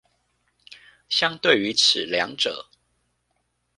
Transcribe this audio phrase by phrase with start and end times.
[1.09, 2.67] 相對於此二者